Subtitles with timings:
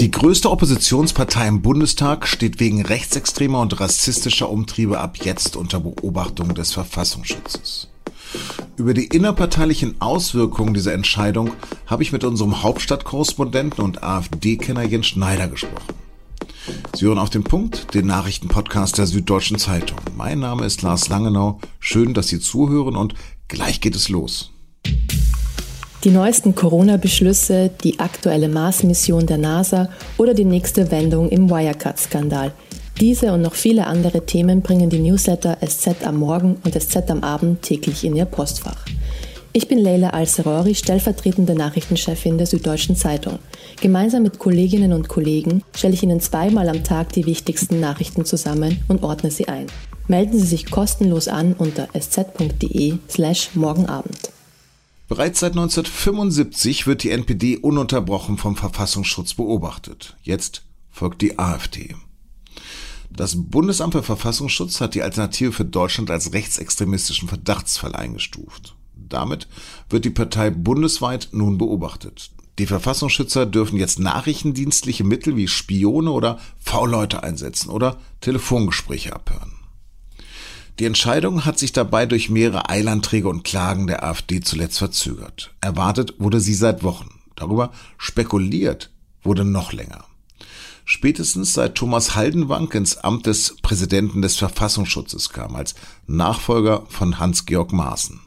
[0.00, 6.52] Die größte Oppositionspartei im Bundestag steht wegen rechtsextremer und rassistischer Umtriebe ab jetzt unter Beobachtung
[6.54, 7.88] des Verfassungsschutzes.
[8.76, 11.52] Über die innerparteilichen Auswirkungen dieser Entscheidung
[11.86, 15.94] habe ich mit unserem Hauptstadtkorrespondenten und AfD-Kenner Jens Schneider gesprochen.
[16.96, 19.98] Sie hören auf den Punkt, den Nachrichtenpodcast der Süddeutschen Zeitung.
[20.16, 21.60] Mein Name ist Lars Langenau.
[21.78, 23.14] Schön, dass Sie zuhören und
[23.46, 24.53] gleich geht es los.
[26.04, 32.52] Die neuesten Corona-Beschlüsse, die aktuelle Mars-Mission der NASA oder die nächste Wendung im Wirecard-Skandal.
[33.00, 37.22] Diese und noch viele andere Themen bringen die Newsletter SZ am Morgen und SZ am
[37.24, 38.84] Abend täglich in Ihr Postfach.
[39.54, 43.38] Ich bin Leila Al-Serori, stellvertretende Nachrichtenchefin der Süddeutschen Zeitung.
[43.80, 48.84] Gemeinsam mit Kolleginnen und Kollegen stelle ich Ihnen zweimal am Tag die wichtigsten Nachrichten zusammen
[48.88, 49.68] und ordne sie ein.
[50.06, 54.33] Melden Sie sich kostenlos an unter sz.de slash morgenabend.
[55.14, 60.16] Bereits seit 1975 wird die NPD ununterbrochen vom Verfassungsschutz beobachtet.
[60.24, 61.94] Jetzt folgt die AfD.
[63.10, 68.74] Das Bundesamt für Verfassungsschutz hat die Alternative für Deutschland als rechtsextremistischen Verdachtsfall eingestuft.
[68.96, 69.46] Damit
[69.88, 72.32] wird die Partei bundesweit nun beobachtet.
[72.58, 79.63] Die Verfassungsschützer dürfen jetzt nachrichtendienstliche Mittel wie Spione oder V-Leute einsetzen oder Telefongespräche abhören.
[80.80, 85.54] Die Entscheidung hat sich dabei durch mehrere Eilanträge und Klagen der AfD zuletzt verzögert.
[85.60, 87.20] Erwartet wurde sie seit Wochen.
[87.36, 88.90] Darüber spekuliert
[89.22, 90.04] wurde noch länger.
[90.84, 95.74] Spätestens seit Thomas Haldenwang ins Amt des Präsidenten des Verfassungsschutzes kam, als
[96.06, 98.20] Nachfolger von Hans-Georg Maaßen.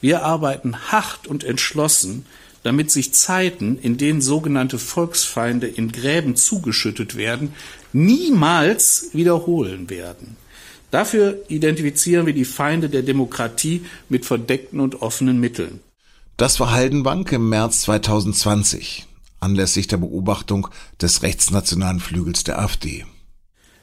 [0.00, 2.24] Wir arbeiten hart und entschlossen,
[2.62, 7.52] damit sich Zeiten, in denen sogenannte Volksfeinde in Gräben zugeschüttet werden,
[7.92, 10.36] niemals wiederholen werden.
[10.90, 15.80] Dafür identifizieren wir die Feinde der Demokratie mit verdeckten und offenen Mitteln.
[16.36, 19.06] Das war Haldenbank im März 2020,
[19.40, 20.68] anlässlich der Beobachtung
[21.00, 23.04] des rechtsnationalen Flügels der AfD.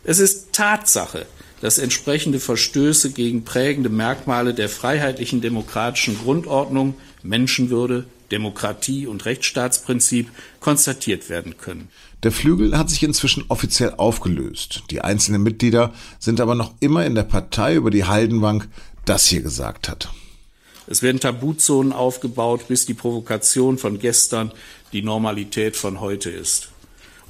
[0.04, 1.26] Es ist Tatsache,
[1.62, 11.30] dass entsprechende Verstöße gegen prägende Merkmale der freiheitlichen demokratischen Grundordnung, Menschenwürde, Demokratie und Rechtsstaatsprinzip konstatiert
[11.30, 11.90] werden können.
[12.24, 14.84] Der Flügel hat sich inzwischen offiziell aufgelöst.
[14.90, 18.66] Die einzelnen Mitglieder sind aber noch immer in der Partei, über die Haldenwang
[19.06, 20.10] das hier gesagt hat.
[20.88, 24.52] Es werden Tabuzonen aufgebaut, bis die Provokation von gestern
[24.94, 26.70] die Normalität von heute ist.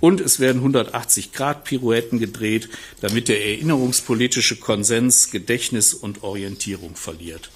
[0.02, 2.70] Und es werden 180-Grad-Pirouetten gedreht,
[3.00, 7.50] damit der erinnerungspolitische Konsens Gedächtnis und Orientierung verliert.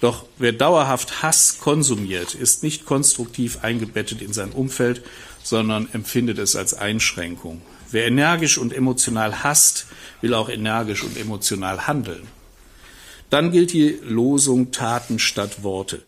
[0.00, 5.02] Doch wer dauerhaft Hass konsumiert, ist nicht konstruktiv eingebettet in sein Umfeld,
[5.42, 7.62] sondern empfindet es als Einschränkung.
[7.90, 9.86] Wer energisch und emotional hasst,
[10.20, 12.26] will auch energisch und emotional handeln.
[13.30, 16.06] Dann gilt die Losung Taten statt Worte.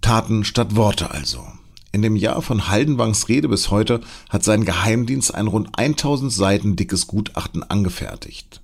[0.00, 1.46] Taten statt Worte also.
[1.92, 6.76] In dem Jahr von Haldenwangs Rede bis heute hat sein Geheimdienst ein rund 1000 Seiten
[6.76, 8.60] dickes Gutachten angefertigt.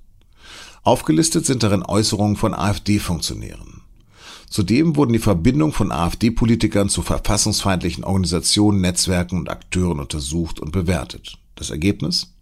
[0.82, 3.79] Aufgelistet sind darin Äußerungen von AfD-Funktionären.
[4.50, 11.38] Zudem wurden die Verbindungen von AfD-Politikern zu verfassungsfeindlichen Organisationen, Netzwerken und Akteuren untersucht und bewertet.
[11.54, 12.34] Das Ergebnis?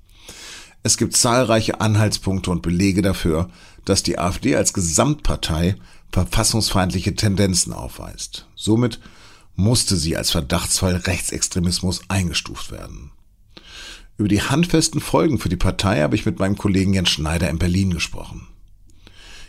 [0.83, 3.51] Es gibt zahlreiche Anhaltspunkte und Belege dafür,
[3.85, 5.77] dass die AfD als Gesamtpartei
[6.11, 8.49] verfassungsfeindliche Tendenzen aufweist.
[8.55, 9.01] Somit
[9.55, 13.11] musste sie als Verdachtsfall Rechtsextremismus eingestuft werden.
[14.17, 17.59] Über die handfesten Folgen für die Partei habe ich mit meinem Kollegen Jens Schneider in
[17.59, 18.47] Berlin gesprochen.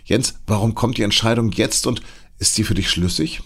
[0.03, 2.01] Jens, warum kommt die Entscheidung jetzt und
[2.39, 3.41] ist sie für dich schlüssig?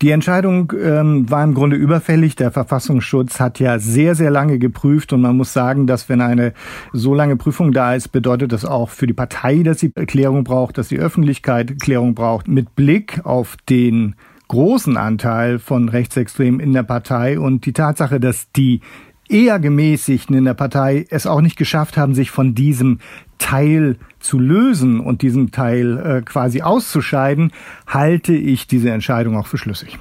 [0.00, 2.36] Die Entscheidung ähm, war im Grunde überfällig.
[2.36, 6.52] Der Verfassungsschutz hat ja sehr, sehr lange geprüft und man muss sagen, dass wenn eine
[6.92, 10.78] so lange Prüfung da ist, bedeutet das auch für die Partei, dass sie Klärung braucht,
[10.78, 12.46] dass die Öffentlichkeit Klärung braucht.
[12.46, 14.14] Mit Blick auf den
[14.46, 18.80] großen Anteil von Rechtsextremen in der Partei und die Tatsache, dass die
[19.28, 22.98] eher gemäßigten in der Partei es auch nicht geschafft haben, sich von diesem
[23.38, 27.52] Teil zu lösen und diesem Teil äh, quasi auszuscheiden,
[27.86, 29.98] halte ich diese Entscheidung auch für schlüssig.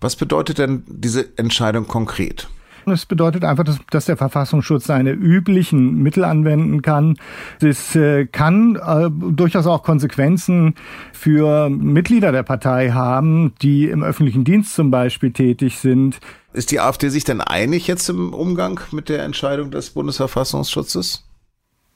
[0.00, 2.48] Was bedeutet denn diese Entscheidung konkret?
[2.86, 7.16] Es bedeutet einfach, dass, dass, der Verfassungsschutz seine üblichen Mittel anwenden kann.
[7.60, 10.74] Es äh, kann äh, durchaus auch Konsequenzen
[11.12, 16.18] für Mitglieder der Partei haben, die im öffentlichen Dienst zum Beispiel tätig sind.
[16.52, 21.24] Ist die AfD sich denn einig jetzt im Umgang mit der Entscheidung des Bundesverfassungsschutzes?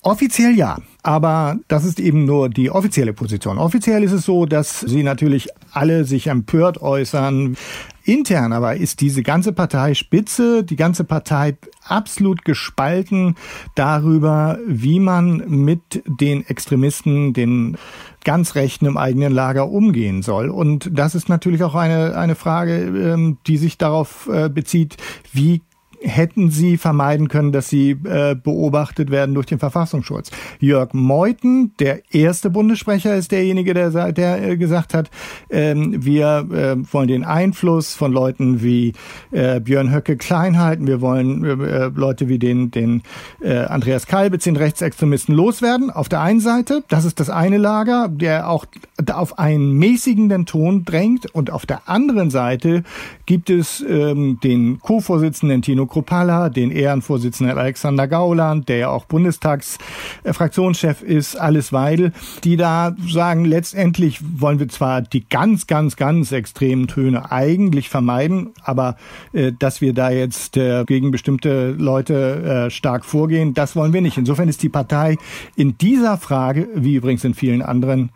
[0.07, 3.59] Offiziell ja, aber das ist eben nur die offizielle Position.
[3.59, 7.57] Offiziell ist es so, dass sie natürlich alle sich empört äußern.
[8.05, 13.35] Intern aber ist diese ganze Parteispitze, die ganze Partei absolut gespalten
[13.75, 17.77] darüber, wie man mit den Extremisten, den
[18.23, 20.51] ganz Rechten im eigenen Lager umgehen soll.
[20.51, 24.99] Und das ist natürlich auch eine, eine Frage, ähm, die sich darauf äh, bezieht,
[25.33, 25.63] wie
[26.07, 30.31] hätten sie vermeiden können, dass sie äh, beobachtet werden durch den Verfassungsschutz.
[30.61, 35.11] Jörg Meuthen, der erste Bundessprecher, ist derjenige, der, der äh, gesagt hat,
[35.51, 38.93] ähm, wir äh, wollen den Einfluss von Leuten wie
[39.33, 43.03] äh, Björn Höcke klein halten, wir wollen äh, Leute wie den, den
[43.41, 45.91] äh, Andreas Kalbitz, den Rechtsextremisten, loswerden.
[45.91, 48.67] Auf der einen Seite, das ist das eine Lager, der auch
[49.13, 52.83] auf einen mäßigenden Ton drängt und auf der anderen Seite
[53.27, 61.01] gibt es ähm, den Co-Vorsitzenden Tino Kropalla, den Ehrenvorsitzenden Alexander Gauland, der ja auch Bundestagsfraktionschef
[61.01, 62.13] ist, Alice Weidel,
[62.45, 68.51] die da sagen, letztendlich wollen wir zwar die ganz, ganz, ganz extremen Töne eigentlich vermeiden,
[68.63, 68.97] aber
[69.33, 74.03] äh, dass wir da jetzt äh, gegen bestimmte Leute äh, stark vorgehen, das wollen wir
[74.03, 74.19] nicht.
[74.19, 75.17] Insofern ist die Partei
[75.55, 78.11] in dieser Frage, wie übrigens in vielen anderen,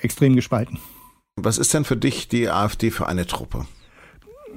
[0.00, 0.78] extrem gespalten.
[1.36, 3.66] Was ist denn für dich die AfD für eine Truppe?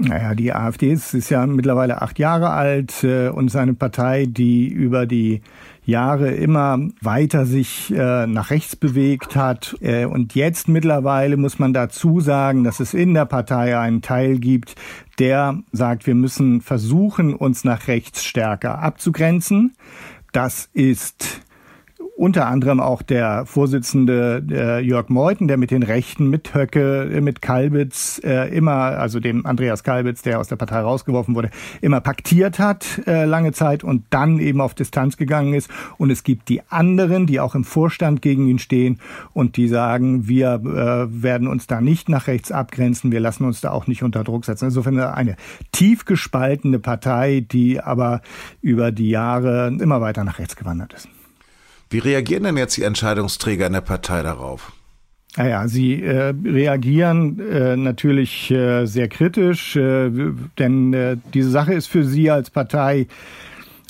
[0.01, 4.27] Naja, die AfD ist, ist ja mittlerweile acht Jahre alt äh, und ist eine Partei,
[4.27, 5.41] die über die
[5.83, 9.75] Jahre immer weiter sich äh, nach rechts bewegt hat.
[9.81, 14.39] Äh, und jetzt mittlerweile muss man dazu sagen, dass es in der Partei einen Teil
[14.39, 14.75] gibt,
[15.19, 19.73] der sagt, wir müssen versuchen, uns nach rechts stärker abzugrenzen.
[20.31, 21.41] Das ist
[22.19, 27.21] unter anderem auch der Vorsitzende äh, Jörg Meuthen, der mit den Rechten, mit Höcke, äh,
[27.21, 31.49] mit Kalbitz äh, immer, also dem Andreas Kalbitz, der aus der Partei rausgeworfen wurde,
[31.79, 35.69] immer paktiert hat äh, lange Zeit und dann eben auf Distanz gegangen ist.
[35.97, 38.99] Und es gibt die anderen, die auch im Vorstand gegen ihn stehen
[39.31, 43.61] und die sagen, wir äh, werden uns da nicht nach rechts abgrenzen, wir lassen uns
[43.61, 44.65] da auch nicht unter Druck setzen.
[44.65, 45.37] Insofern eine
[45.71, 48.19] tief gespaltene Partei, die aber
[48.59, 51.07] über die Jahre immer weiter nach rechts gewandert ist.
[51.89, 54.73] Wie reagieren denn jetzt die Entscheidungsträger in der Partei darauf?
[55.37, 60.09] Naja, sie äh, reagieren äh, natürlich äh, sehr kritisch, äh,
[60.57, 63.07] denn äh, diese Sache ist für sie als Partei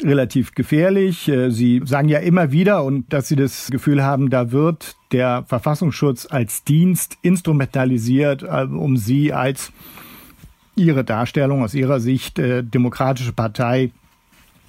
[0.04, 1.30] relativ gefährlich.
[1.30, 5.44] Äh, sie sagen ja immer wieder, und dass sie das Gefühl haben, da wird der
[5.48, 9.72] Verfassungsschutz als Dienst instrumentalisiert, um sie als
[10.76, 13.92] ihre Darstellung aus ihrer Sicht demokratische Partei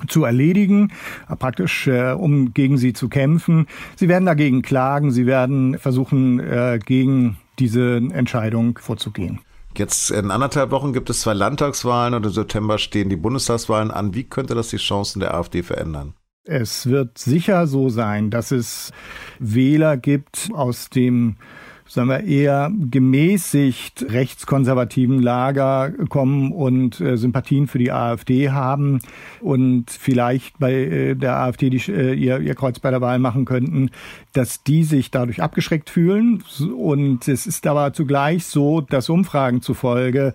[0.09, 0.93] zu erledigen,
[1.29, 3.67] äh, praktisch äh, um gegen sie zu kämpfen.
[3.97, 9.41] Sie werden dagegen klagen, sie werden versuchen, äh, gegen diese Entscheidung vorzugehen.
[9.77, 14.15] Jetzt in anderthalb Wochen gibt es zwei Landtagswahlen und im September stehen die Bundestagswahlen an.
[14.15, 16.15] Wie könnte das die Chancen der AfD verändern?
[16.45, 18.93] Es wird sicher so sein, dass es
[19.39, 21.37] Wähler gibt aus dem
[21.91, 29.01] sagen wir, eher gemäßigt rechtskonservativen Lager kommen und äh, Sympathien für die AfD haben
[29.41, 33.45] und vielleicht bei äh, der AfD die, äh, ihr, ihr Kreuz bei der Wahl machen
[33.45, 33.91] könnten,
[34.33, 36.45] dass die sich dadurch abgeschreckt fühlen.
[36.77, 40.33] Und es ist aber zugleich so, dass Umfragen zufolge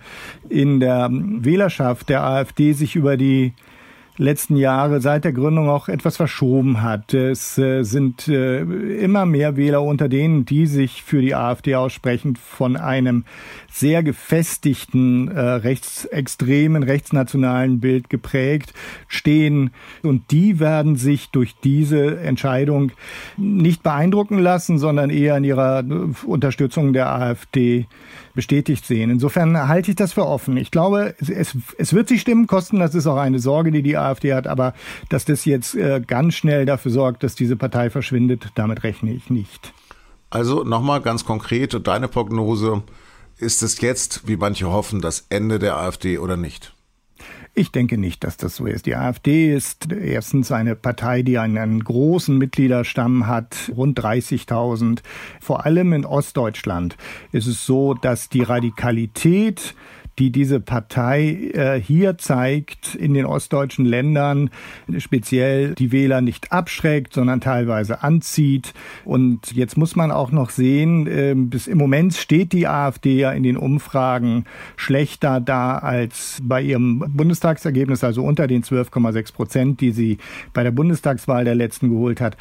[0.49, 3.53] in der Wählerschaft der AfD sich über die
[4.17, 7.13] letzten Jahre seit der Gründung auch etwas verschoben hat.
[7.13, 12.35] Es äh, sind äh, immer mehr Wähler unter denen, die sich für die AfD aussprechen,
[12.35, 13.25] von einem
[13.69, 18.73] sehr gefestigten, äh, rechtsextremen, rechtsnationalen Bild geprägt
[19.07, 19.71] stehen.
[20.01, 22.91] Und die werden sich durch diese Entscheidung
[23.37, 25.83] nicht beeindrucken lassen, sondern eher in ihrer
[26.25, 27.87] Unterstützung der AfD
[28.35, 29.09] bestätigt sehen.
[29.09, 30.57] Insofern halte ich das für offen.
[30.57, 32.79] Ich glaube, es, es wird sich Stimmen kosten.
[32.79, 34.45] Das ist auch eine Sorge, die die AfD hat.
[34.45, 34.73] Aber
[35.09, 39.29] dass das jetzt äh, ganz schnell dafür sorgt, dass diese Partei verschwindet, damit rechne ich
[39.29, 39.73] nicht.
[40.29, 42.83] Also nochmal ganz konkret, deine Prognose,
[43.37, 46.74] ist es jetzt, wie manche hoffen, das Ende der AfD oder nicht?
[47.57, 48.85] Ich denke nicht, dass das so ist.
[48.85, 54.99] Die AfD ist erstens eine Partei, die einen, einen großen Mitgliederstamm hat, rund 30.000.
[55.39, 56.97] Vor allem in Ostdeutschland
[57.31, 59.73] ist es so, dass die Radikalität
[60.19, 64.49] die diese Partei äh, hier zeigt, in den ostdeutschen Ländern
[64.97, 68.73] speziell die Wähler nicht abschreckt, sondern teilweise anzieht.
[69.03, 73.31] Und jetzt muss man auch noch sehen, äh, bis im Moment steht die AfD ja
[73.31, 74.45] in den Umfragen
[74.77, 80.17] schlechter da als bei ihrem Bundestagsergebnis, also unter den 12,6 Prozent, die sie
[80.53, 82.37] bei der Bundestagswahl der letzten geholt hat.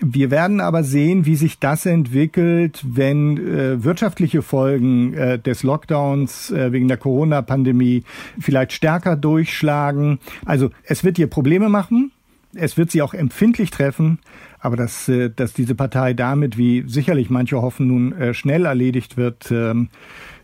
[0.00, 6.50] Wir werden aber sehen, wie sich das entwickelt, wenn äh, wirtschaftliche Folgen äh, des Lockdowns
[6.50, 8.04] äh, wegen der Corona-Pandemie
[8.38, 10.20] vielleicht stärker durchschlagen.
[10.44, 12.12] Also es wird ihr Probleme machen.
[12.54, 14.20] Es wird sie auch empfindlich treffen,
[14.60, 19.16] aber dass, äh, dass diese Partei damit, wie sicherlich manche hoffen, nun äh, schnell erledigt
[19.16, 19.88] wird, ähm,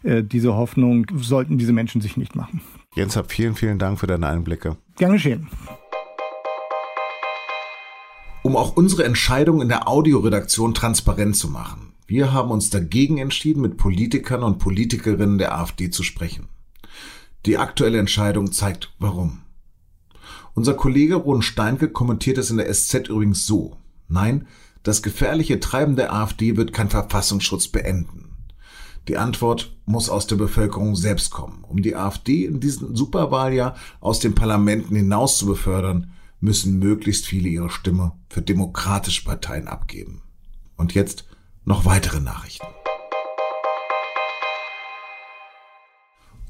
[0.03, 2.61] äh, diese Hoffnung sollten diese Menschen sich nicht machen.
[2.95, 4.77] Jens, hab vielen, vielen Dank für deine Einblicke.
[4.97, 5.49] Gern geschehen.
[8.45, 11.95] Um auch unsere Entscheidung in der Audioredaktion transparent zu machen.
[12.07, 16.49] Wir haben uns dagegen entschieden, mit Politikern und Politikerinnen der AfD zu sprechen.
[17.47, 19.41] Die aktuelle Entscheidung zeigt warum.
[20.53, 23.79] Unser Kollege Ron Steinke kommentiert es in der SZ übrigens so.
[24.09, 24.47] Nein,
[24.83, 28.37] das gefährliche Treiben der AfD wird kein Verfassungsschutz beenden.
[29.09, 31.65] Die Antwort muss aus der Bevölkerung selbst kommen.
[31.67, 36.13] Um die AfD in diesem Superwahljahr aus den Parlamenten hinaus zu befördern,
[36.45, 40.23] müssen möglichst viele ihre Stimme für demokratische Parteien abgeben.
[40.77, 41.25] Und jetzt
[41.65, 42.67] noch weitere Nachrichten.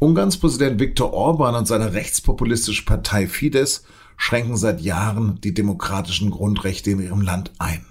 [0.01, 3.85] Ungarns Präsident Viktor Orban und seine rechtspopulistische Partei Fidesz
[4.17, 7.87] schränken seit Jahren die demokratischen Grundrechte in ihrem Land ein.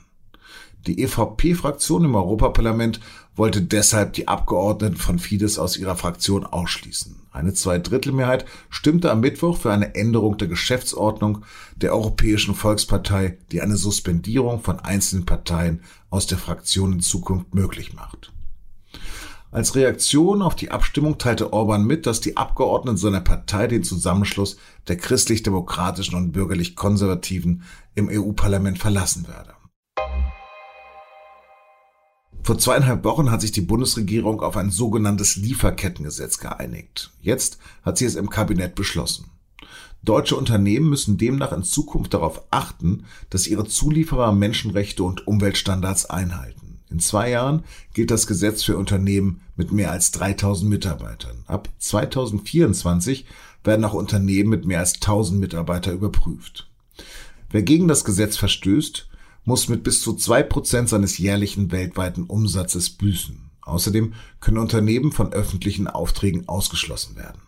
[0.86, 3.00] Die EVP-Fraktion im Europaparlament
[3.36, 7.16] wollte deshalb die Abgeordneten von Fidesz aus ihrer Fraktion ausschließen.
[7.32, 11.44] Eine Zweidrittelmehrheit stimmte am Mittwoch für eine Änderung der Geschäftsordnung
[11.78, 17.94] der Europäischen Volkspartei, die eine Suspendierung von einzelnen Parteien aus der Fraktion in Zukunft möglich
[17.94, 18.34] macht.
[19.52, 24.58] Als Reaktion auf die Abstimmung teilte Orban mit, dass die Abgeordneten seiner Partei den Zusammenschluss
[24.88, 27.63] der christlich-demokratischen und bürgerlich-konservativen
[27.96, 29.54] im EU-Parlament verlassen werde.
[32.44, 37.12] Vor zweieinhalb Wochen hat sich die Bundesregierung auf ein sogenanntes Lieferkettengesetz geeinigt.
[37.22, 39.32] Jetzt hat sie es im Kabinett beschlossen.
[40.04, 46.80] Deutsche Unternehmen müssen demnach in Zukunft darauf achten, dass ihre Zulieferer Menschenrechte und Umweltstandards einhalten.
[46.90, 51.44] In zwei Jahren gilt das Gesetz für Unternehmen mit mehr als 3000 Mitarbeitern.
[51.48, 53.26] Ab 2024
[53.64, 56.70] werden auch Unternehmen mit mehr als 1000 Mitarbeiter überprüft.
[57.50, 59.08] Wer gegen das Gesetz verstößt,
[59.46, 63.52] muss mit bis zu zwei Prozent seines jährlichen weltweiten Umsatzes büßen.
[63.62, 67.42] Außerdem können Unternehmen von öffentlichen Aufträgen ausgeschlossen werden.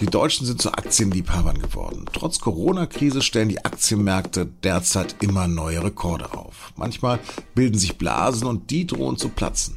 [0.00, 2.04] Die Deutschen sind zu Aktienliebhabern geworden.
[2.12, 6.72] Trotz Corona-Krise stellen die Aktienmärkte derzeit immer neue Rekorde auf.
[6.76, 7.20] Manchmal
[7.54, 9.76] bilden sich Blasen und die drohen zu platzen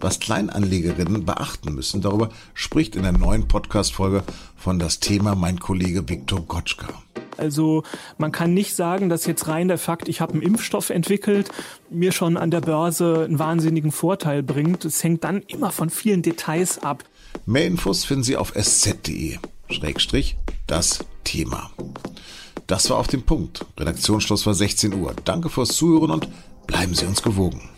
[0.00, 2.00] was Kleinanlegerinnen beachten müssen.
[2.00, 4.22] Darüber spricht in der neuen Podcast-Folge
[4.56, 6.88] von das Thema mein Kollege Viktor Gotschka.
[7.36, 7.82] Also
[8.18, 11.50] man kann nicht sagen, dass jetzt rein der Fakt, ich habe einen Impfstoff entwickelt,
[11.90, 14.84] mir schon an der Börse einen wahnsinnigen Vorteil bringt.
[14.84, 17.04] Es hängt dann immer von vielen Details ab.
[17.46, 19.38] Mehr Infos finden Sie auf sz.de.
[19.70, 20.36] Schrägstrich
[20.66, 21.70] das Thema.
[22.66, 23.64] Das war auf dem Punkt.
[23.78, 25.14] Redaktionsschluss war 16 Uhr.
[25.24, 26.28] Danke fürs Zuhören und
[26.66, 27.68] bleiben Sie uns gewogen.